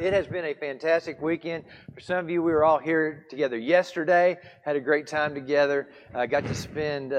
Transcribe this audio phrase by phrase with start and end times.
[0.00, 1.64] It has been a fantastic weekend.
[1.94, 5.88] For some of you, we were all here together yesterday, had a great time together.
[6.14, 7.16] I got to spend uh,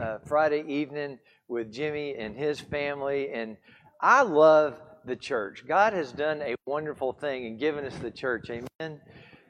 [0.00, 3.56] uh, Friday evening with Jimmy and his family, and
[4.00, 5.64] I love the church.
[5.68, 8.50] God has done a wonderful thing and given us the church.
[8.50, 9.00] Amen.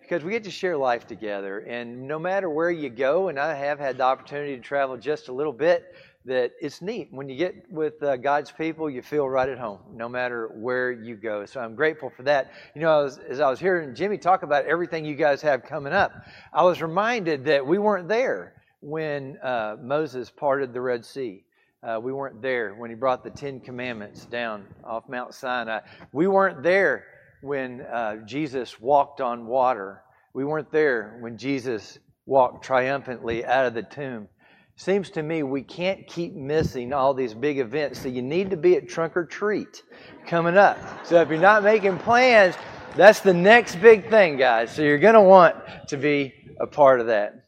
[0.02, 3.54] Because we get to share life together, and no matter where you go, and I
[3.54, 5.94] have had the opportunity to travel just a little bit
[6.26, 7.08] that it's neat.
[7.10, 10.90] When you get with uh, God's people, you feel right at home, no matter where
[10.90, 11.46] you go.
[11.46, 12.52] So I'm grateful for that.
[12.74, 16.12] You know, as I was hearing Jimmy talk about everything you guys have coming up,
[16.52, 21.44] I was reminded that we weren't there when uh, Moses parted the Red Sea.
[21.82, 25.80] Uh, we weren't there when he brought the Ten Commandments down off Mount Sinai.
[26.12, 27.04] We weren't there
[27.42, 30.02] when uh, Jesus walked on water.
[30.34, 34.28] We weren't there when Jesus walked triumphantly out of the tomb.
[34.78, 37.98] Seems to me we can't keep missing all these big events.
[38.02, 39.82] So you need to be at Trunk or Treat
[40.26, 40.78] coming up.
[41.06, 42.54] So if you're not making plans,
[42.94, 44.70] that's the next big thing, guys.
[44.70, 45.56] So you're going to want
[45.88, 47.46] to be a part of that.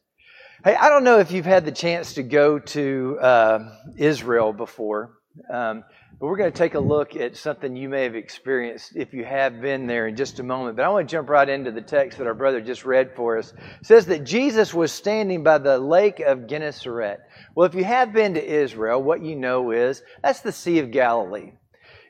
[0.65, 5.19] Hey, I don't know if you've had the chance to go to uh, Israel before.
[5.53, 5.84] Um,
[6.21, 9.25] but we're going to take a look at something you may have experienced if you
[9.25, 10.77] have been there in just a moment.
[10.77, 13.39] But I want to jump right into the text that our brother just read for
[13.39, 13.53] us.
[13.81, 17.21] It says that Jesus was standing by the lake of Gennesaret.
[17.55, 20.91] Well, if you have been to Israel, what you know is that's the Sea of
[20.91, 21.53] Galilee.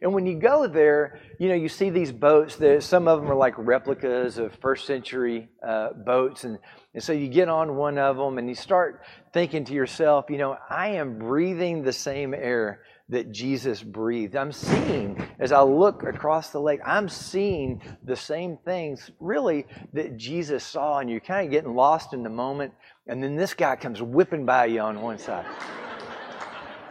[0.00, 2.56] And when you go there, you know, you see these boats.
[2.56, 6.44] That some of them are like replicas of first century uh, boats.
[6.44, 6.58] And,
[6.94, 9.02] and so you get on one of them and you start
[9.34, 14.36] thinking to yourself, you know, I am breathing the same air that Jesus breathed.
[14.36, 20.16] I'm seeing, as I look across the lake, I'm seeing the same things really that
[20.16, 22.72] Jesus saw, and you're kind of getting lost in the moment.
[23.06, 25.46] And then this guy comes whipping by you on one side.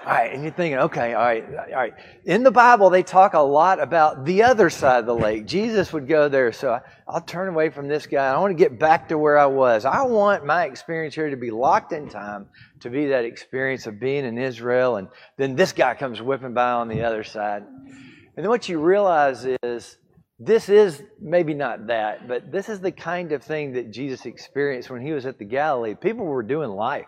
[0.07, 1.93] All right, and you're thinking, okay, all right, all right.
[2.23, 5.45] In the Bible, they talk a lot about the other side of the lake.
[5.45, 8.31] Jesus would go there, so I'll turn away from this guy.
[8.31, 9.83] I want to get back to where I was.
[9.83, 12.47] I want my experience here to be locked in time,
[12.79, 16.71] to be that experience of being in Israel, and then this guy comes whipping by
[16.71, 17.63] on the other side.
[17.63, 19.97] And then what you realize is
[20.39, 24.89] this is maybe not that, but this is the kind of thing that Jesus experienced
[24.89, 25.95] when he was at the Galilee.
[25.95, 27.07] People were doing life.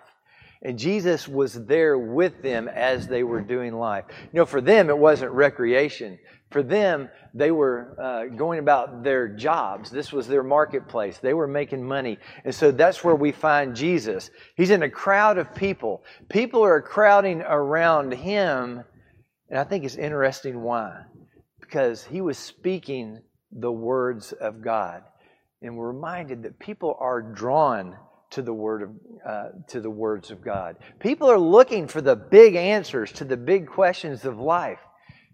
[0.62, 4.06] And Jesus was there with them as they were doing life.
[4.10, 6.20] You know, for them, it wasn't recreation.
[6.52, 9.90] For them, they were uh, going about their jobs.
[9.90, 11.20] This was their marketplace.
[11.20, 12.18] They were making money.
[12.44, 14.32] And so that's where we find Jesus.
[14.58, 16.04] He's in a crowd of people.
[16.28, 18.84] People are crowding around him.
[19.50, 21.04] And I think it's interesting why.
[21.62, 23.22] Because he was speaking
[23.52, 25.04] the words of God.
[25.62, 27.96] And we're reminded that people are drawn
[28.32, 28.90] to the word of
[29.26, 30.78] uh, to the words of God.
[31.00, 34.80] People are looking for the big answers to the big questions of life.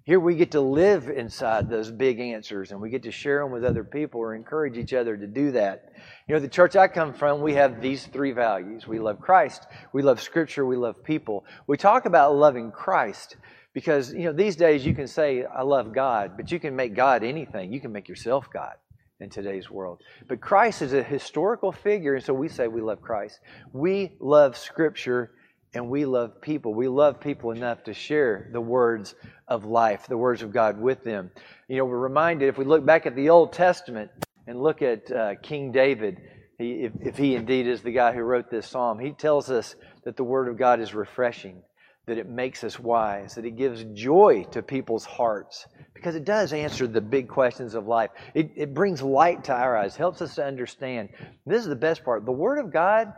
[0.03, 3.51] Here we get to live inside those big answers and we get to share them
[3.51, 5.94] with other people or encourage each other to do that.
[6.28, 8.88] You know, the church I come from, we have these three values.
[8.88, 11.44] We love Christ, we love Scripture, we love people.
[11.66, 13.38] We talk about loving Christ
[13.73, 16.95] because, you know, these days you can say, I love God, but you can make
[16.95, 17.73] God anything.
[17.73, 18.75] You can make yourself God
[19.20, 20.02] in today's world.
[20.28, 23.40] But Christ is a historical figure, and so we say we love Christ.
[23.72, 25.31] We love Scripture
[25.74, 26.74] and we love people.
[26.74, 29.14] We love people enough to share the words
[29.48, 31.31] of life, the words of God with them.
[31.68, 34.09] You know, we're reminded if we look back at the Old Testament
[34.48, 36.22] and look at uh, King David,
[36.58, 39.76] he, if, if he indeed is the guy who wrote this psalm, he tells us
[40.06, 41.62] that the Word of God is refreshing,
[42.05, 46.53] that it makes us wise, that it gives joy to people's hearts because it does
[46.53, 48.11] answer the big questions of life.
[48.35, 51.09] It, it brings light to our eyes, helps us to understand.
[51.47, 52.25] This is the best part.
[52.25, 53.11] The Word of God,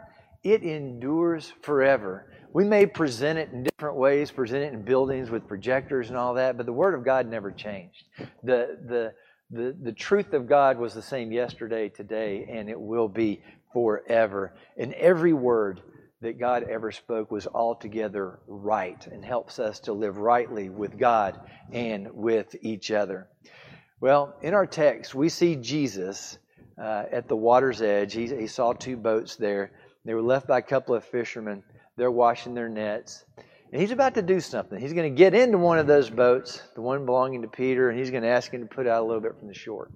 [0.44, 2.32] it endures forever.
[2.54, 6.34] We may present it in different ways, present it in buildings with projectors and all
[6.36, 8.06] that, but the Word of God never changed.
[8.44, 9.14] The, the,
[9.52, 13.42] the, the truth of God was the same yesterday, today, and it will be
[13.74, 14.54] forever.
[14.78, 15.82] And every word
[16.22, 21.40] that God ever spoke was altogether right and helps us to live rightly with God
[21.72, 23.28] and with each other.
[24.00, 26.38] Well, in our text, we see Jesus
[26.82, 28.14] uh, at the water's edge.
[28.14, 29.72] He, he saw two boats there.
[30.06, 31.64] They were left by a couple of fishermen.
[31.98, 33.26] They're washing their nets.
[33.72, 34.80] And he's about to do something.
[34.80, 38.00] He's going to get into one of those boats, the one belonging to Peter, and
[38.00, 39.90] he's going to ask him to put out a little bit from the shore.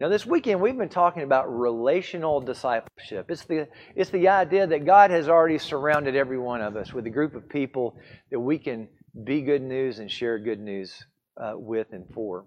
[0.00, 3.30] Now, this weekend we've been talking about relational discipleship.
[3.30, 7.06] It's the, it's the idea that God has already surrounded every one of us with
[7.06, 7.98] a group of people
[8.30, 8.88] that we can
[9.24, 11.04] be good news and share good news
[11.36, 12.46] uh, with and for.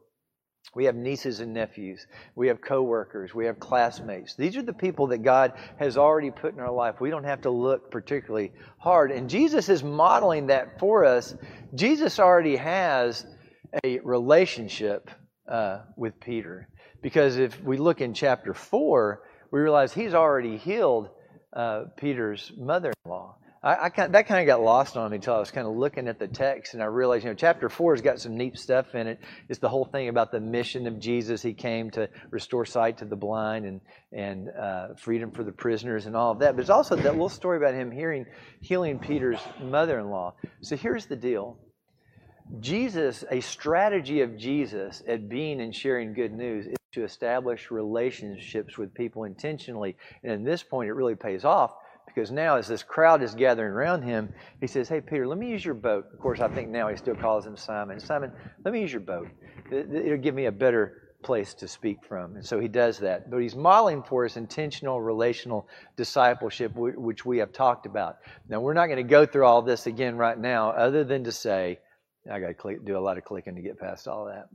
[0.74, 2.08] We have nieces and nephews.
[2.36, 3.36] We have coworkers.
[3.36, 4.36] We have classmates.
[4.36, 7.00] These are the people that God has already put in our life.
[7.00, 9.12] We don't have to look particularly hard.
[9.12, 11.36] And Jesus is modeling that for us.
[11.76, 13.28] Jesus already has
[13.84, 15.12] a relationship
[15.48, 16.68] uh, with Peter.
[17.02, 21.10] Because if we look in chapter 4, we realize he's already healed
[21.54, 23.36] uh, Peter's mother in law.
[23.64, 26.10] I, I that kind of got lost on me until I was kind of looking
[26.10, 28.94] at the text and I realized, you know, chapter four has got some neat stuff
[28.94, 29.20] in it.
[29.48, 31.42] It's the whole thing about the mission of Jesus.
[31.42, 33.82] He came to restore sight to the blind and
[34.12, 36.56] and uh, freedom for the prisoners and all of that.
[36.56, 38.26] But it's also that little story about him hearing
[38.60, 40.34] healing Peter's mother-in-law.
[40.62, 41.58] So here's the deal.
[42.60, 48.78] Jesus, a strategy of Jesus at being and sharing good news is to establish relationships
[48.78, 49.96] with people intentionally.
[50.24, 51.76] And at this point, it really pays off
[52.06, 55.50] because now, as this crowd is gathering around him, he says, Hey, Peter, let me
[55.50, 56.06] use your boat.
[56.14, 58.00] Of course, I think now he still calls him Simon.
[58.00, 58.32] Simon,
[58.64, 59.28] let me use your boat.
[59.72, 62.36] It'll give me a better place to speak from.
[62.36, 63.32] And so he does that.
[63.32, 68.18] But he's modeling for us intentional relational discipleship, which we have talked about.
[68.50, 71.32] Now, we're not going to go through all this again right now, other than to
[71.32, 71.80] say,
[72.32, 74.50] I got to do a lot of clicking to get past all that.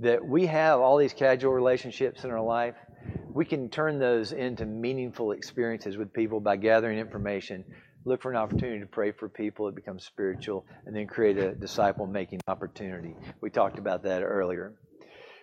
[0.00, 2.74] That we have all these casual relationships in our life
[3.34, 7.64] we can turn those into meaningful experiences with people by gathering information,
[8.04, 11.54] look for an opportunity to pray for people, it becomes spiritual, and then create a
[11.54, 13.14] disciple making opportunity.
[13.40, 14.74] We talked about that earlier.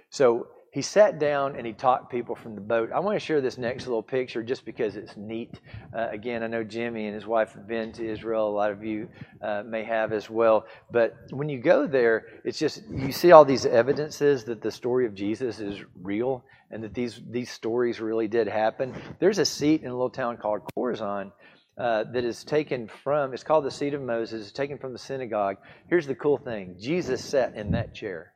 [0.10, 2.92] So he sat down and he taught people from the boat.
[2.94, 5.60] I want to share this next little picture just because it's neat.
[5.96, 8.48] Uh, again, I know Jimmy and his wife have been to Israel.
[8.48, 9.10] A lot of you
[9.42, 10.68] uh, may have as well.
[10.92, 15.08] But when you go there, it's just you see all these evidences that the story
[15.08, 18.94] of Jesus is real and that these these stories really did happen.
[19.20, 21.32] There's a seat in a little town called Chorazin.
[21.78, 25.00] Uh, that is taken from, it's called the seat of Moses, it's taken from the
[25.00, 25.56] synagogue.
[25.88, 28.34] Here's the cool thing Jesus sat in that chair.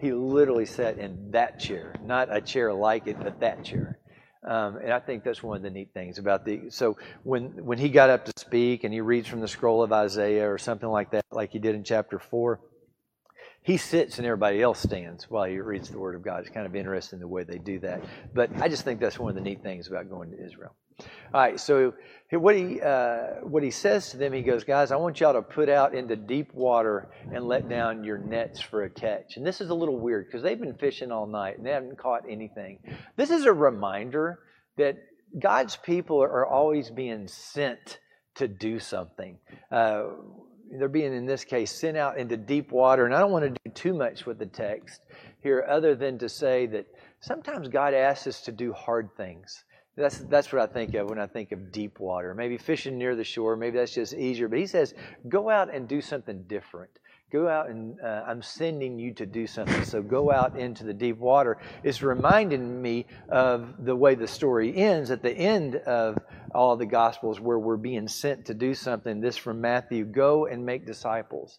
[0.00, 3.98] He literally sat in that chair, not a chair like it, but that chair.
[4.44, 6.70] Um, and I think that's one of the neat things about the.
[6.70, 9.92] So when when he got up to speak and he reads from the scroll of
[9.92, 12.60] Isaiah or something like that, like he did in chapter four,
[13.62, 16.40] he sits and everybody else stands while he reads the Word of God.
[16.40, 18.00] It's kind of interesting the way they do that.
[18.32, 20.74] But I just think that's one of the neat things about going to Israel.
[21.00, 21.92] All right, so
[22.30, 25.42] what he uh, what he says to them, he goes, guys, I want y'all to
[25.42, 29.36] put out into deep water and let down your nets for a catch.
[29.36, 31.98] And this is a little weird because they've been fishing all night and they haven't
[31.98, 32.78] caught anything.
[33.16, 34.40] This is a reminder
[34.76, 34.96] that
[35.38, 37.98] God's people are always being sent
[38.36, 39.38] to do something.
[39.70, 40.04] Uh,
[40.78, 43.60] they're being in this case sent out into deep water, and I don't want to
[43.64, 45.00] do too much with the text
[45.42, 46.86] here, other than to say that
[47.20, 49.64] sometimes God asks us to do hard things.
[49.98, 52.32] That's, that's what I think of when I think of deep water.
[52.32, 54.46] Maybe fishing near the shore, maybe that's just easier.
[54.48, 54.94] But he says,
[55.28, 56.90] go out and do something different.
[57.32, 59.84] Go out and uh, I'm sending you to do something.
[59.84, 61.58] So go out into the deep water.
[61.82, 66.16] It's reminding me of the way the story ends at the end of
[66.54, 69.20] all the Gospels where we're being sent to do something.
[69.20, 71.58] This from Matthew go and make disciples.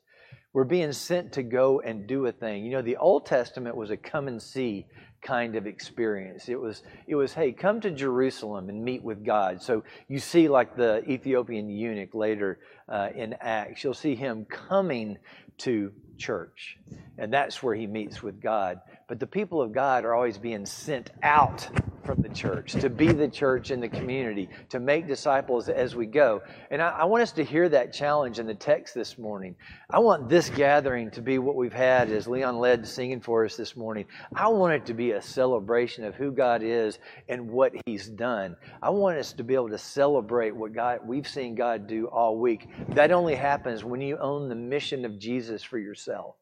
[0.53, 2.65] We're being sent to go and do a thing.
[2.65, 4.87] You know, the Old Testament was a come and see
[5.21, 6.49] kind of experience.
[6.49, 9.61] It was, it was, hey, come to Jerusalem and meet with God.
[9.61, 15.17] So you see, like the Ethiopian eunuch later uh, in Acts, you'll see him coming
[15.59, 16.77] to church,
[17.17, 18.79] and that's where he meets with God.
[19.07, 21.67] But the people of God are always being sent out
[22.03, 26.05] from the church to be the church in the community, to make disciples as we
[26.05, 26.41] go.
[26.71, 29.55] And I, I, want us to hear that challenge in the text this morning.
[29.89, 33.55] I want this gathering to be what we've had as Leon led singing for us
[33.55, 34.05] this morning.
[34.35, 38.55] I want it to be a celebration of who God is and what He's done.
[38.81, 42.37] I want us to be able to celebrate what God we've seen God do all
[42.37, 42.67] week.
[42.89, 46.35] That only happens when you own the mission of Jesus for yourself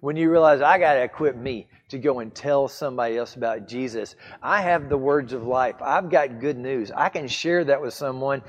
[0.00, 3.66] when you realize I got to equip me to go and tell somebody else about
[3.66, 4.16] Jesus.
[4.42, 5.76] I have the words of life.
[5.80, 6.90] I've got good news.
[6.94, 8.42] I can share that with someone.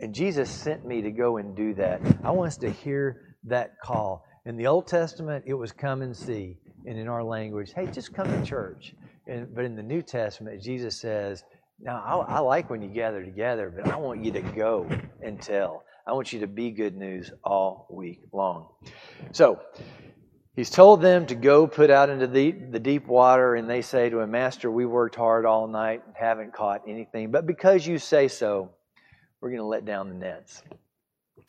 [0.00, 2.00] And Jesus sent me to go and do that.
[2.24, 4.24] I want us to hear that call.
[4.44, 6.56] In the Old Testament, it was come and see.
[6.86, 8.94] And in our language, hey, just come to church.
[9.26, 11.44] And, but in the New Testament, Jesus says,
[11.80, 14.88] now, I, I like when you gather together, but I want you to go
[15.22, 15.84] and tell.
[16.06, 18.68] I want you to be good news all week long.
[19.32, 19.60] So,
[20.56, 24.08] He's told them to go put out into the, the deep water, and they say
[24.08, 27.30] to him, Master, we worked hard all night, and haven't caught anything.
[27.30, 28.70] But because you say so,
[29.42, 30.62] we're going to let down the nets.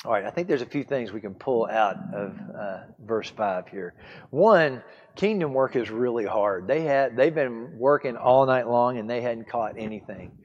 [0.03, 3.29] All right, I think there's a few things we can pull out of uh, verse
[3.29, 3.95] 5 here.
[4.29, 4.83] One,
[5.15, 6.67] kingdom work is really hard.
[6.67, 10.37] They had, they've been working all night long, and they hadn't caught anything.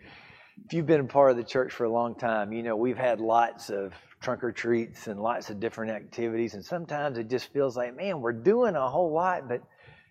[0.72, 2.96] If you've been a part of the church for a long time, you know we've
[2.96, 6.54] had lots of trunk or treats and lots of different activities.
[6.54, 9.62] And sometimes it just feels like, man, we're doing a whole lot, but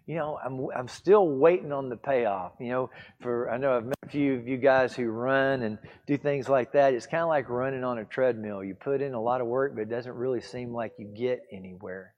[0.06, 2.52] you know, I'm I'm still waiting on the payoff.
[2.60, 2.90] You know,
[3.22, 6.48] for I know I've met a few of you guys who run and do things
[6.48, 6.94] like that.
[6.94, 8.64] It's kind of like running on a treadmill.
[8.64, 11.42] You put in a lot of work, but it doesn't really seem like you get
[11.52, 12.14] anywhere.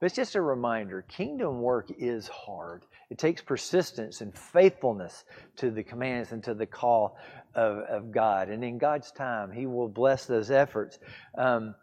[0.00, 2.86] But it's just a reminder: kingdom work is hard.
[3.10, 5.24] It takes persistence and faithfulness
[5.56, 7.16] to the commands and to the call
[7.54, 8.48] of, of God.
[8.48, 10.98] And in God's time, He will bless those efforts.
[11.36, 11.74] Um,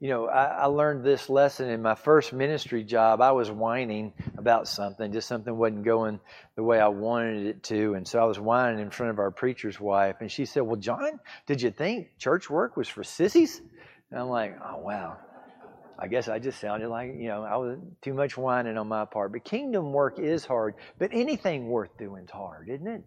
[0.00, 3.22] you know, I, I, learned this lesson in my first ministry job.
[3.22, 6.20] I was whining about something, just something wasn't going
[6.56, 7.94] the way I wanted it to.
[7.94, 10.16] And so I was whining in front of our preacher's wife.
[10.20, 13.62] And she said, Well, John, did you think church work was for sissies?
[14.10, 15.16] And I'm like, Oh, wow.
[15.98, 19.04] I guess I just sounded like, you know, I was too much whining on my
[19.04, 19.32] part.
[19.32, 20.74] But kingdom work is hard.
[20.98, 23.02] But anything worth doing is hard, isn't it?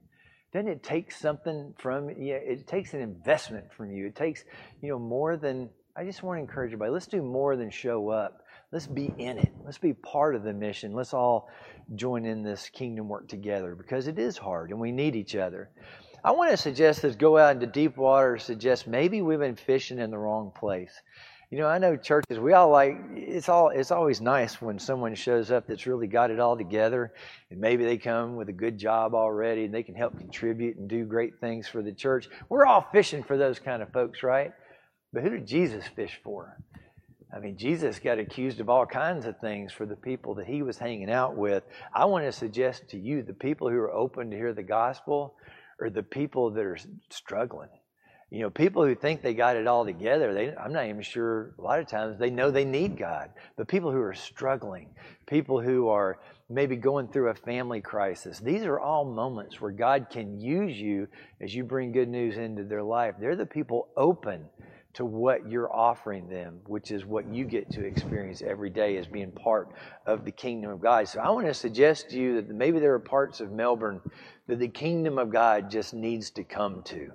[0.53, 2.36] Doesn't it take something from you?
[2.36, 4.08] It takes an investment from you.
[4.08, 4.44] It takes,
[4.82, 6.91] you know, more than I just want to encourage everybody.
[6.91, 8.44] Let's do more than show up.
[8.72, 9.51] Let's be in it.
[9.63, 10.94] Let's be part of the mission.
[10.94, 11.50] Let's all
[11.96, 15.70] join in this kingdom work together because it is hard and we need each other.
[16.24, 20.00] I want to suggest this go out into deep water, suggest maybe we've been fishing
[20.00, 20.91] in the wrong place.
[21.50, 25.16] You know, I know churches, we all like it's all it's always nice when someone
[25.16, 27.13] shows up that's really got it all together
[27.50, 30.89] and maybe they come with a good job already and they can help contribute and
[30.89, 32.27] do great things for the church.
[32.50, 34.51] We're all fishing for those kind of folks, right?
[35.13, 36.58] But who did Jesus fish for?
[37.34, 40.63] I mean, Jesus got accused of all kinds of things for the people that he
[40.63, 41.63] was hanging out with.
[41.94, 45.36] I want to suggest to you the people who are open to hear the gospel
[45.80, 46.77] are the people that are
[47.10, 47.70] struggling.
[48.29, 51.53] You know, people who think they got it all together, they, I'm not even sure,
[51.57, 53.29] a lot of times they know they need God.
[53.55, 54.89] But people who are struggling,
[55.25, 56.19] people who are
[56.50, 61.07] maybe going through a family crisis, these are all moments where God can use you
[61.39, 63.15] as you bring good news into their life.
[63.17, 64.43] They're the people open
[64.96, 69.07] to what you're offering them, which is what you get to experience every day as
[69.07, 69.69] being part
[70.05, 71.07] of the kingdom of God.
[71.07, 74.01] So I want to suggest to you that maybe there are parts of Melbourne
[74.48, 77.12] that the kingdom of God just needs to come to.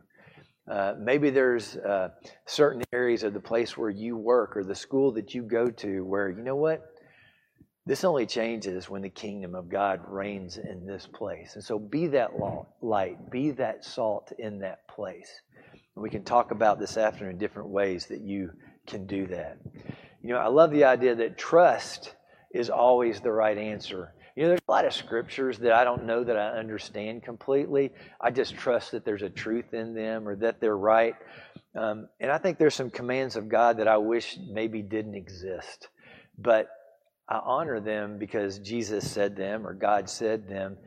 [0.73, 2.09] Uh, maybe there's uh,
[2.47, 6.03] certain areas of the place where you work or the school that you go to
[6.03, 6.81] where, you know what?
[7.85, 11.57] This only changes when the kingdom of God reigns in this place.
[11.57, 12.31] And so be that
[12.81, 15.29] light, be that salt in that place.
[15.95, 18.53] And we can talk about this afternoon different ways that you
[18.87, 19.59] can do that.
[20.23, 22.15] You know, I love the idea that trust
[22.55, 24.15] is always the right answer.
[24.35, 27.93] You know, there's a lot of scriptures that I don't know that I understand completely.
[28.21, 31.15] I just trust that there's a truth in them or that they're right.
[31.75, 35.89] Um, and I think there's some commands of God that I wish maybe didn't exist.
[36.39, 36.69] But
[37.29, 40.79] I honor them because Jesus said them or God said them.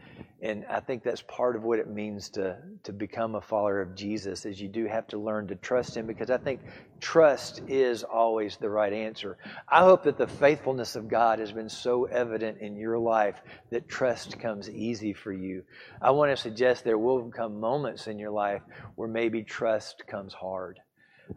[0.45, 3.95] And I think that's part of what it means to, to become a follower of
[3.95, 6.59] Jesus is you do have to learn to trust him because I think
[6.99, 9.39] trust is always the right answer.
[9.67, 13.89] I hope that the faithfulness of God has been so evident in your life that
[13.89, 15.63] trust comes easy for you.
[15.99, 18.61] I want to suggest there will come moments in your life
[18.93, 20.79] where maybe trust comes hard.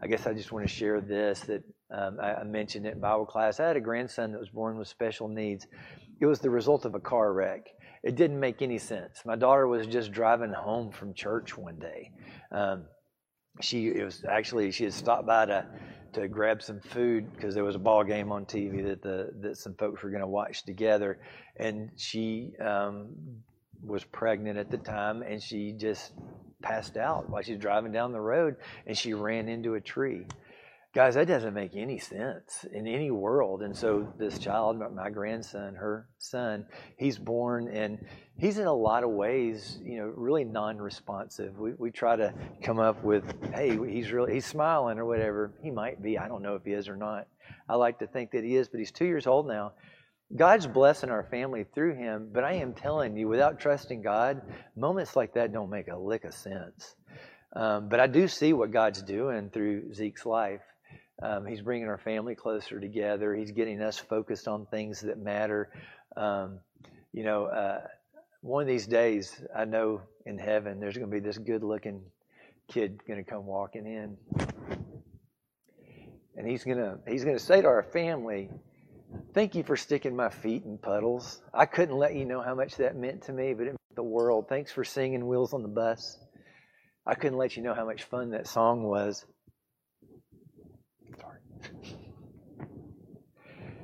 [0.03, 2.99] I guess I just want to share this that um, I, I, mentioned it in
[2.99, 3.59] Bible class.
[3.59, 5.65] I had a grandson that was born with special needs.
[6.19, 7.69] It was the result of a car wreck.
[8.03, 9.23] It didn't make any sense.
[9.25, 12.11] My daughter was just driving home from church one day.
[12.51, 12.85] Um,
[13.61, 15.65] she it was actually she had stopped by to
[16.13, 19.57] to grab some food because there was a ball game on TV that the that
[19.57, 21.19] some folks were going to watch together,
[21.57, 23.09] and she um,
[23.83, 26.13] was pregnant at the time, and she just
[26.61, 28.55] passed out while she was driving down the road,
[28.87, 30.25] and she ran into a tree.
[30.91, 33.61] Guys, that doesn't make any sense in any world.
[33.61, 36.65] And so this child, my grandson, her son,
[36.97, 37.99] he's born and
[38.39, 41.59] he's in a lot of ways, you know, really non-responsive.
[41.59, 45.53] We, we try to come up with, hey, he's really, he's smiling or whatever.
[45.61, 46.17] He might be.
[46.17, 47.27] I don't know if he is or not.
[47.69, 49.73] I like to think that he is, but he's two years old now.
[50.35, 54.41] God's blessing our family through him, but I am telling you, without trusting God,
[54.75, 56.95] moments like that don't make a lick of sense.
[57.55, 60.61] Um, but I do see what God's doing through Zeke's life.
[61.21, 63.35] Um, he's bringing our family closer together.
[63.35, 65.69] He's getting us focused on things that matter.
[66.15, 66.59] Um,
[67.11, 67.81] you know, uh,
[68.41, 72.01] one of these days, I know in heaven there's going to be this good-looking
[72.69, 74.15] kid going to come walking in,
[76.37, 78.49] and he's going to he's going to say to our family,
[79.33, 81.41] "Thank you for sticking my feet in puddles.
[81.53, 84.03] I couldn't let you know how much that meant to me, but it meant the
[84.03, 84.47] world.
[84.47, 86.17] Thanks for singing Wheels on the Bus.
[87.05, 89.25] I couldn't let you know how much fun that song was."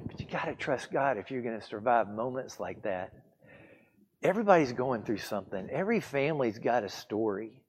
[0.07, 3.13] But you got to trust God if you're going to survive moments like that.
[4.21, 5.69] Everybody's going through something.
[5.71, 7.61] Every family's got a story.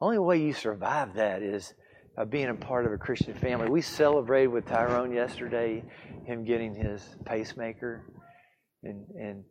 [0.00, 1.72] Only way you survive that is
[2.16, 3.68] by being a part of a Christian family.
[3.68, 5.84] We celebrated with Tyrone yesterday
[6.24, 8.04] him getting his pacemaker,
[8.82, 9.44] and and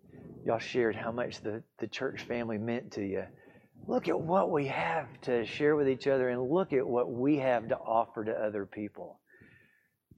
[0.46, 3.24] y'all shared how much the, the church family meant to you.
[3.88, 7.38] Look at what we have to share with each other, and look at what we
[7.38, 9.20] have to offer to other people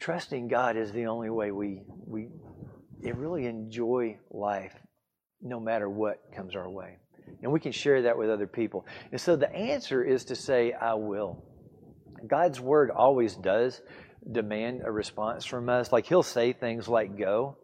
[0.01, 2.27] trusting God is the only way we we
[3.03, 4.74] really enjoy life
[5.41, 6.98] no matter what comes our way.
[7.41, 8.86] And we can share that with other people.
[9.12, 11.46] And so the answer is to say, I will.
[12.27, 13.81] God's word always does
[14.29, 15.91] demand a response from us.
[15.91, 17.58] Like He'll say things like, go.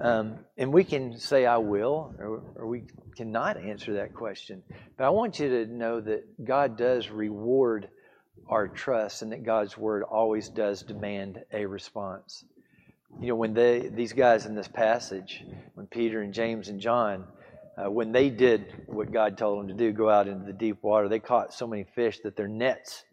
[0.00, 2.84] Um, and we can say, I will, or, or we
[3.16, 4.62] cannot answer that question.
[4.96, 7.88] But I want you to know that God does reward
[8.48, 12.44] our trust and that God's word always does demand a response.
[13.20, 17.24] You know, when they, these guys in this passage, when Peter and James and John,
[17.76, 20.82] uh, when they did what God told them to do, go out into the deep
[20.82, 23.04] water, they caught so many fish that their nets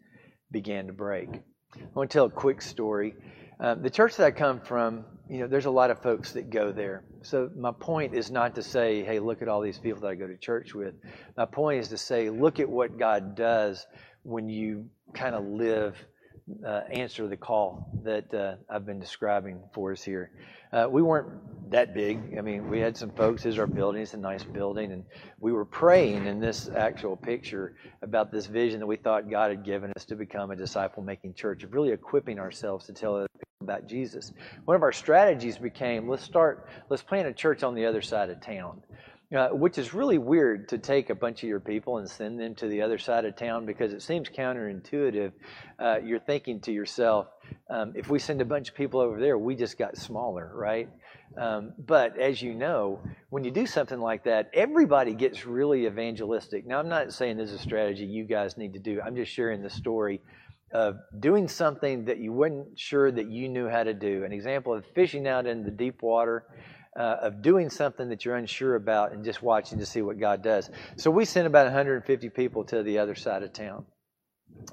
[0.50, 1.28] began to break.
[1.76, 3.14] I want to tell a quick story.
[3.60, 6.50] Uh, the church that I come from, you know, there's a lot of folks that
[6.50, 7.04] go there.
[7.22, 10.14] So my point is not to say, hey, look at all these people that I
[10.14, 10.94] go to church with.
[11.36, 13.86] My point is to say, look at what God does
[14.22, 15.96] when you kind of live,
[16.66, 20.32] uh, answer the call that uh, I've been describing for us here.
[20.72, 22.36] Uh, we weren't that big.
[22.38, 23.46] I mean, we had some folks.
[23.46, 24.02] Is our building.
[24.02, 25.04] It's a nice building, and
[25.38, 29.64] we were praying in this actual picture about this vision that we thought God had
[29.64, 33.46] given us to become a disciple-making church, of really equipping ourselves to tell other people
[33.62, 34.32] about Jesus.
[34.64, 38.30] One of our strategies became let's start, let's plant a church on the other side
[38.30, 38.82] of town.
[39.32, 42.52] Uh, which is really weird to take a bunch of your people and send them
[42.52, 45.30] to the other side of town because it seems counterintuitive.
[45.78, 47.28] Uh, you're thinking to yourself,
[47.68, 50.88] um, if we send a bunch of people over there, we just got smaller, right?
[51.38, 56.66] Um, but as you know, when you do something like that, everybody gets really evangelistic.
[56.66, 59.00] Now, I'm not saying this is a strategy you guys need to do.
[59.00, 60.22] I'm just sharing the story
[60.72, 64.24] of doing something that you weren't sure that you knew how to do.
[64.24, 66.46] An example of fishing out in the deep water
[66.98, 70.42] uh, of doing something that you're unsure about and just watching to see what God
[70.42, 70.70] does.
[70.96, 73.86] So we sent about 150 people to the other side of town.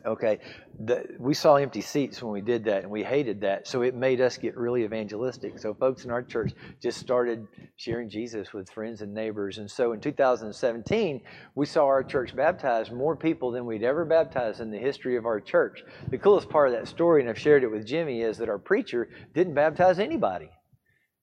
[0.05, 0.39] Okay,
[0.79, 3.67] the, we saw empty seats when we did that, and we hated that.
[3.67, 5.59] So it made us get really evangelistic.
[5.59, 9.59] So folks in our church just started sharing Jesus with friends and neighbors.
[9.59, 11.21] And so in 2017,
[11.55, 15.25] we saw our church baptize more people than we'd ever baptized in the history of
[15.25, 15.83] our church.
[16.09, 18.59] The coolest part of that story, and I've shared it with Jimmy, is that our
[18.59, 20.49] preacher didn't baptize anybody.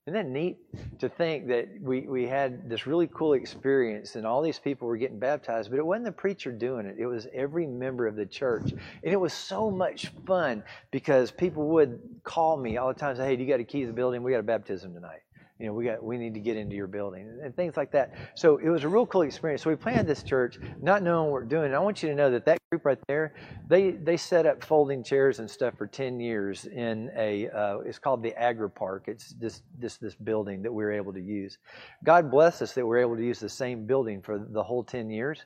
[0.07, 0.59] Isn't that neat
[0.99, 4.99] to think that we, we had this really cool experience and all these people were
[4.99, 6.97] getting baptized, but it wasn't the preacher doing it.
[6.99, 8.71] It was every member of the church.
[8.71, 13.19] And it was so much fun because people would call me all the time and
[13.19, 14.23] say, Hey, do you got a key to the building?
[14.23, 15.24] We got a baptism tonight
[15.59, 18.13] you know, we got we need to get into your building and things like that.
[18.35, 19.63] So it was a real cool experience.
[19.63, 21.67] So we planted this church, not knowing what we're doing.
[21.67, 23.35] And I want you to know that that group right there,
[23.69, 28.01] they they set up folding chairs and stuff for ten years in a uh, it's
[28.01, 29.05] called the Agri Park.
[29.07, 31.59] It's this this this building that we were able to use.
[32.03, 35.09] God bless us that we're able to use the same building for the whole ten
[35.09, 35.41] years.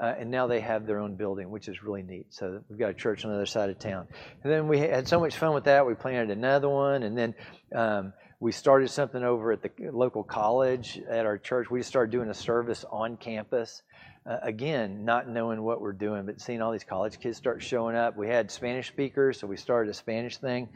[0.00, 2.26] Uh, and now they have their own building, which is really neat.
[2.30, 4.08] So we've got a church on the other side of town.
[4.42, 5.86] And then we had so much fun with that.
[5.86, 7.34] We planted another one, and then
[7.74, 11.70] um, we started something over at the local college at our church.
[11.70, 13.82] We started doing a service on campus.
[14.26, 17.94] Uh, again, not knowing what we're doing, but seeing all these college kids start showing
[17.94, 18.16] up.
[18.16, 20.68] We had Spanish speakers, so we started a Spanish thing.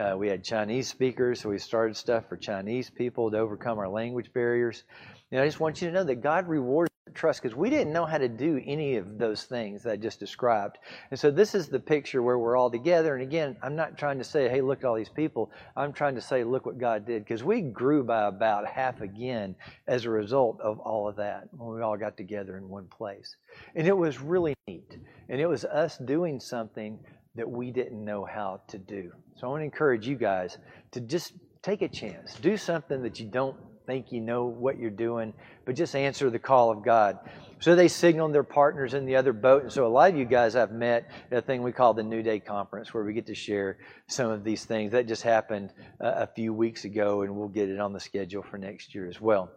[0.00, 3.88] Uh, we had Chinese speakers, so we started stuff for Chinese people to overcome our
[3.88, 4.84] language barriers.
[5.32, 8.18] I just want you to know that God rewards trust because we didn't know how
[8.18, 10.78] to do any of those things that I just described.
[11.10, 13.14] And so this is the picture where we're all together.
[13.14, 15.50] And again, I'm not trying to say, hey, look at all these people.
[15.76, 19.54] I'm trying to say, look what God did because we grew by about half again
[19.86, 23.36] as a result of all of that when we all got together in one place.
[23.74, 24.98] And it was really neat.
[25.28, 26.98] And it was us doing something
[27.34, 29.12] that we didn't know how to do.
[29.36, 30.58] So I want to encourage you guys
[30.92, 32.34] to just take a chance.
[32.34, 33.56] Do something that you don't
[33.88, 35.32] think you know what you're doing,
[35.64, 37.18] but just answer the call of God.
[37.58, 39.62] So they signaled their partners in the other boat.
[39.62, 42.02] And so a lot of you guys I've met at a thing we call the
[42.02, 44.92] New Day Conference, where we get to share some of these things.
[44.92, 45.72] That just happened
[46.02, 49.08] uh, a few weeks ago, and we'll get it on the schedule for next year
[49.08, 49.50] as well.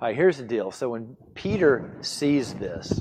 [0.00, 0.72] All right, here's the deal.
[0.72, 3.00] So when Peter sees this,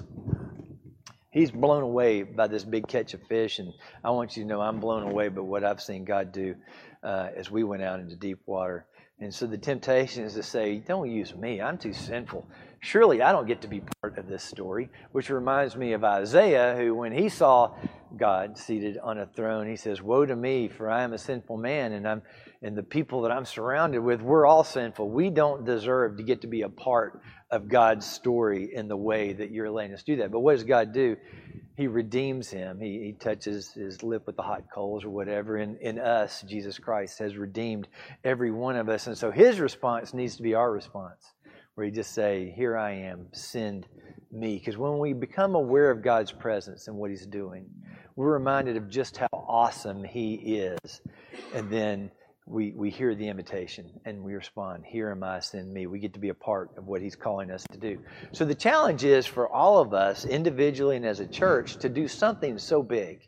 [1.32, 3.58] he's blown away by this big catch of fish.
[3.58, 6.56] And I want you to know I'm blown away by what I've seen God do
[7.06, 8.86] uh, as we went out into deep water.
[9.20, 11.62] And so the temptation is to say, don't use me.
[11.62, 12.46] I'm too sinful.
[12.86, 16.76] Surely I don't get to be part of this story, which reminds me of Isaiah,
[16.78, 17.76] who, when he saw
[18.16, 21.58] God seated on a throne, he says, Woe to me, for I am a sinful
[21.58, 22.22] man, and I'm
[22.62, 25.10] and the people that I'm surrounded with, we're all sinful.
[25.10, 27.22] We don't deserve to get to be a part
[27.52, 30.32] of God's story in the way that you're letting us do that.
[30.32, 31.18] But what does God do?
[31.78, 32.80] he redeems him.
[32.80, 35.58] He, he touches his lip with the hot coals or whatever.
[35.58, 37.88] In, in us, Jesus Christ has redeemed
[38.24, 39.08] every one of us.
[39.08, 41.34] And so his response needs to be our response,
[41.76, 43.88] where he just say, Here I am, send
[44.32, 44.58] me.
[44.58, 47.70] Because when we become aware of God's presence and what he's doing,
[48.16, 51.02] we're reminded of just how awesome he is.
[51.54, 52.12] And then
[52.48, 55.88] we, we hear the invitation and we respond, Here am I, send me.
[55.88, 58.00] We get to be a part of what He's calling us to do.
[58.32, 62.08] So the challenge is for all of us, individually and as a church, to do
[62.08, 63.22] something so big,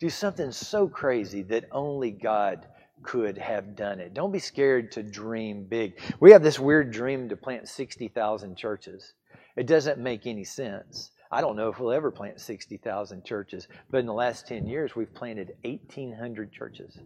[0.00, 2.66] do something so crazy that only God
[3.02, 4.14] could have done it.
[4.14, 5.98] Don't be scared to dream big.
[6.20, 9.14] We have this weird dream to plant 60,000 churches.
[9.56, 11.10] It doesn't make any sense.
[11.30, 14.94] I don't know if we'll ever plant 60,000 churches, but in the last 10 years,
[14.94, 16.98] we've planted 1,800 churches.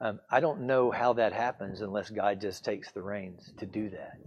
[0.00, 3.90] Um, I don't know how that happens unless God just takes the reins to do
[3.90, 4.18] that.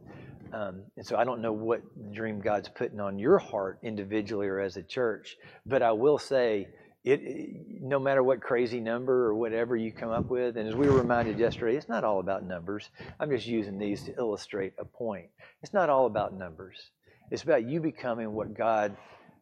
[0.52, 4.60] Um, and so I don't know what dream God's putting on your heart individually or
[4.60, 6.68] as a church, but I will say,
[7.82, 10.98] no matter what crazy number or whatever you come up with, and as we were
[10.98, 12.90] reminded yesterday, it's not all about numbers.
[13.20, 15.28] I'm just using these to illustrate a point.
[15.64, 16.92] It's not all about numbers.
[17.32, 18.98] It's about you becoming what God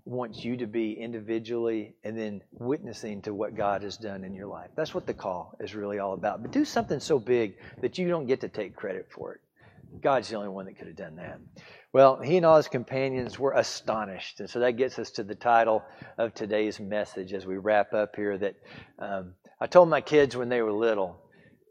[0.05, 4.47] wants you to be individually and then witnessing to what God has done in your
[4.47, 4.69] life.
[4.75, 6.41] That's what the call is really all about.
[6.41, 9.41] But do something so big that you don't get to take credit for it.
[10.01, 11.39] God's the only one that could have done that.
[11.93, 14.39] Well, he and all his companions were astonished.
[14.39, 15.83] And so that gets us to the title
[16.17, 18.37] of today's message as we wrap up here.
[18.37, 18.55] That
[18.99, 21.17] um, I told my kids when they were little,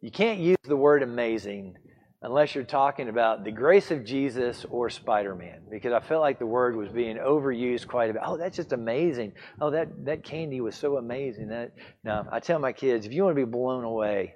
[0.01, 1.77] you can't use the word amazing
[2.23, 6.39] unless you're talking about the grace of Jesus or Spider Man, because I felt like
[6.39, 8.23] the word was being overused quite a bit.
[8.25, 9.33] Oh, that's just amazing.
[9.61, 11.49] Oh, that, that candy was so amazing.
[11.49, 14.35] That Now, I tell my kids, if you want to be blown away,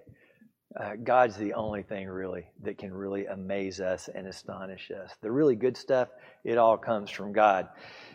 [0.78, 5.11] uh, God's the only thing really that can really amaze us and astonish us.
[5.20, 6.09] The really good stuff,
[6.44, 7.68] it all comes from God.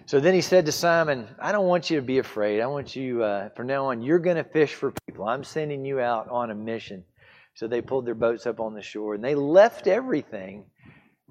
[0.05, 2.61] So then he said to Simon, I don't want you to be afraid.
[2.61, 5.25] I want you, uh, from now on, you're going to fish for people.
[5.25, 7.03] I'm sending you out on a mission.
[7.55, 10.65] So they pulled their boats up on the shore and they left everything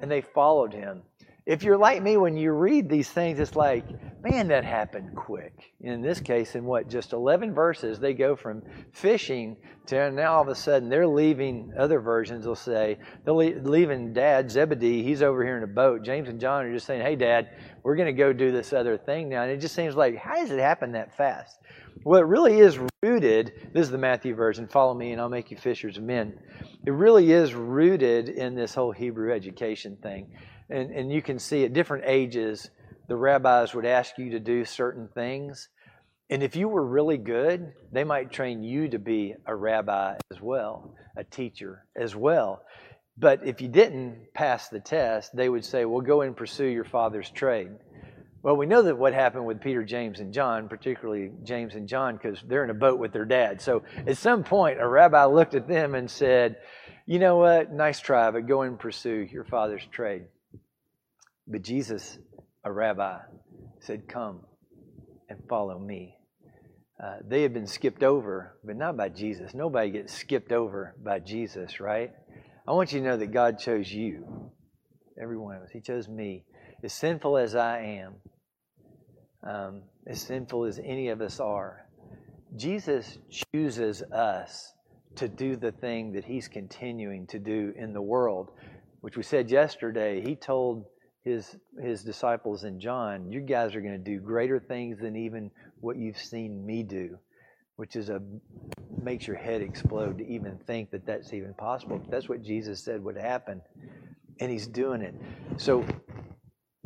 [0.00, 1.02] and they followed him.
[1.46, 3.84] If you're like me, when you read these things, it's like,
[4.24, 5.74] man, that happened quick.
[5.82, 9.54] In this case, in what, just 11 verses, they go from fishing
[9.86, 14.50] to now all of a sudden they're leaving, other versions will say, they're leaving dad,
[14.50, 16.02] Zebedee, he's over here in a boat.
[16.02, 17.50] James and John are just saying, hey, dad,
[17.82, 19.42] we're going to go do this other thing now.
[19.42, 21.58] And it just seems like, how does it happen that fast?
[22.02, 25.50] Well, it really is rooted, this is the Matthew version, follow me and I'll make
[25.50, 26.38] you fishers of men.
[26.86, 30.30] It really is rooted in this whole Hebrew education thing.
[30.70, 32.70] And, and you can see at different ages,
[33.08, 35.68] the rabbis would ask you to do certain things.
[36.30, 40.40] And if you were really good, they might train you to be a rabbi as
[40.40, 42.62] well, a teacher as well.
[43.16, 46.84] But if you didn't pass the test, they would say, well, go and pursue your
[46.84, 47.70] father's trade.
[48.42, 52.16] Well, we know that what happened with Peter, James, and John, particularly James and John,
[52.16, 53.62] because they're in a boat with their dad.
[53.62, 56.56] So at some point, a rabbi looked at them and said,
[57.06, 57.72] You know what?
[57.72, 60.24] Nice try, but go and pursue your father's trade.
[61.46, 62.18] But Jesus,
[62.64, 63.18] a rabbi,
[63.80, 64.40] said, Come
[65.28, 66.16] and follow me.
[67.02, 69.52] Uh, they have been skipped over, but not by Jesus.
[69.52, 72.12] Nobody gets skipped over by Jesus, right?
[72.66, 74.50] I want you to know that God chose you,
[75.20, 75.70] every one of us.
[75.72, 76.44] He chose me.
[76.82, 78.14] As sinful as I am,
[79.42, 81.86] um, as sinful as any of us are,
[82.56, 83.18] Jesus
[83.52, 84.72] chooses us
[85.16, 88.52] to do the thing that He's continuing to do in the world,
[89.00, 90.22] which we said yesterday.
[90.22, 90.86] He told
[91.24, 95.50] his his disciples in John, "You guys are going to do greater things than even
[95.80, 97.18] what you've seen me do,"
[97.76, 98.22] which is a
[99.02, 102.00] makes your head explode to even think that that's even possible.
[102.10, 103.62] That's what Jesus said would happen,
[104.40, 105.14] and He's doing it.
[105.56, 105.84] So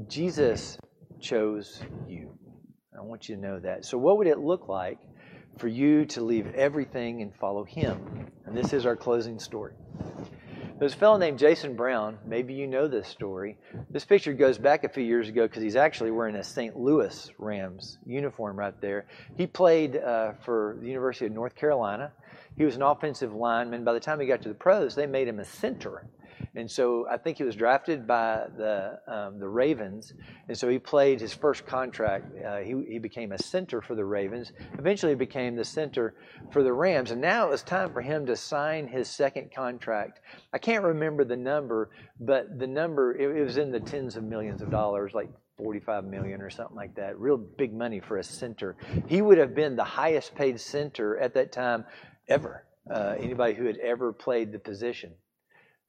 [0.07, 0.79] Jesus
[1.21, 2.31] chose you.
[2.97, 3.85] I want you to know that.
[3.85, 4.99] So, what would it look like
[5.59, 8.31] for you to leave everything and follow Him?
[8.47, 9.75] And this is our closing story.
[10.79, 12.19] There's a fellow named Jason Brown.
[12.25, 13.57] Maybe you know this story.
[13.91, 16.77] This picture goes back a few years ago because he's actually wearing a St.
[16.77, 19.07] Louis Rams uniform right there.
[19.37, 22.13] He played uh, for the University of North Carolina.
[22.57, 23.83] He was an offensive lineman.
[23.83, 26.07] By the time he got to the pros, they made him a center.
[26.59, 30.13] And so I think he was drafted by the um, the Ravens,
[30.49, 32.27] and so he played his first contract.
[32.45, 34.53] Uh, he he became a center for the Ravens.
[34.77, 36.17] Eventually, became the center
[36.51, 40.21] for the Rams, and now it was time for him to sign his second contract.
[40.53, 44.25] I can't remember the number, but the number it, it was in the tens of
[44.25, 47.21] millions of dollars, like 45 million or something like that.
[47.21, 48.77] Real big money for a center.
[49.07, 51.85] He would have been the highest paid center at that time
[52.27, 52.65] ever.
[52.93, 55.13] Uh, anybody who had ever played the position.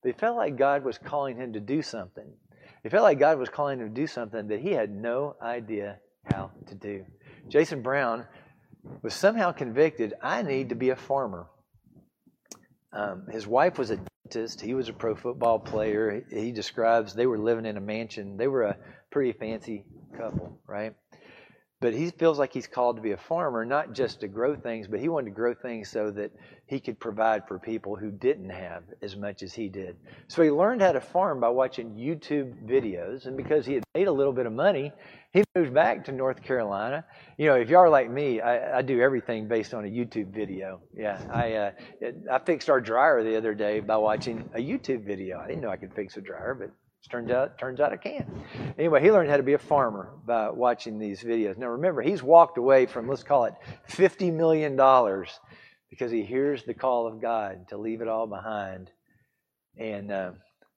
[0.01, 2.31] But he felt like God was calling him to do something.
[2.83, 5.99] He felt like God was calling him to do something that he had no idea
[6.31, 7.05] how to do.
[7.49, 8.25] Jason Brown
[9.01, 11.47] was somehow convicted I need to be a farmer.
[12.93, 14.61] Um, his wife was a dentist.
[14.61, 16.23] He was a pro football player.
[16.31, 18.37] He describes they were living in a mansion.
[18.37, 18.77] They were a
[19.11, 19.85] pretty fancy
[20.17, 20.95] couple, right?
[21.81, 24.87] but he feels like he's called to be a farmer, not just to grow things,
[24.87, 26.31] but he wanted to grow things so that
[26.69, 29.97] he could provide for people who didn't have as much as he did.
[30.27, 34.07] So he learned how to farm by watching YouTube videos, and because he had made
[34.07, 34.91] a little bit of money,
[35.33, 37.03] he moved back to North Carolina.
[37.39, 40.31] You know, if y'all are like me, I, I do everything based on a YouTube
[40.31, 40.79] video.
[40.95, 41.71] Yeah, I uh,
[42.31, 45.39] I fixed our dryer the other day by watching a YouTube video.
[45.39, 46.73] I didn't know I could fix a dryer, but it
[47.09, 48.43] Turns out, turns out I can.
[48.77, 51.57] Anyway, he learned how to be a farmer by watching these videos.
[51.57, 53.53] Now, remember, he's walked away from, let's call it
[53.89, 54.75] $50 million
[55.89, 58.91] because he hears the call of God to leave it all behind
[59.77, 60.31] and, uh,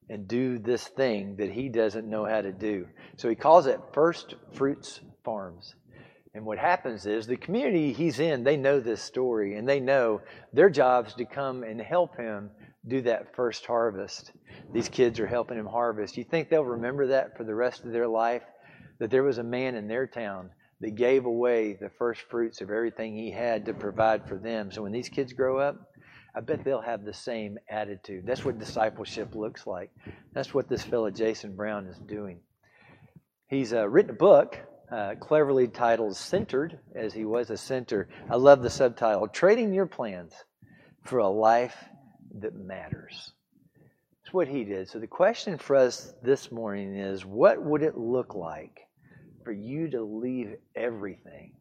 [0.08, 2.86] and do this thing that he doesn't know how to do.
[3.16, 5.74] So he calls it First Fruits Farms.
[6.34, 10.22] And what happens is the community he's in, they know this story and they know
[10.52, 12.50] their job's to come and help him
[12.88, 14.32] do that first harvest.
[14.72, 16.16] These kids are helping him harvest.
[16.16, 18.42] You think they'll remember that for the rest of their life?
[18.98, 20.50] That there was a man in their town
[20.82, 24.70] that gave away the first fruits of everything he had to provide for them.
[24.70, 25.76] So when these kids grow up,
[26.34, 28.26] I bet they'll have the same attitude.
[28.26, 29.90] That's what discipleship looks like.
[30.32, 32.40] That's what this fellow Jason Brown is doing.
[33.46, 34.58] He's uh, written a book
[34.90, 38.08] uh, cleverly titled Centered, as he was a center.
[38.28, 40.34] I love the subtitle Trading Your Plans
[41.04, 41.76] for a Life
[42.40, 43.32] that Matters.
[44.22, 44.88] That's what he did.
[44.88, 48.80] So the question for us this morning is what would it look like
[49.44, 51.52] for you to leave everything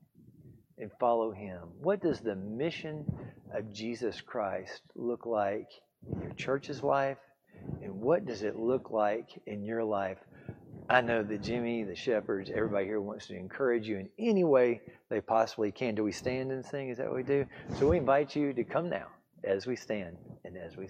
[0.77, 1.59] and follow him?
[1.81, 3.05] What does the mission
[3.53, 5.67] of Jesus Christ look like
[6.11, 7.17] in your church's life?
[7.81, 10.17] And what does it look like in your life?
[10.89, 14.81] I know that Jimmy, the shepherds, everybody here wants to encourage you in any way
[15.09, 15.95] they possibly can.
[15.95, 16.89] Do we stand and sing?
[16.89, 17.45] Is that what we do?
[17.79, 19.07] So we invite you to come now
[19.43, 20.89] as we stand and as we sing.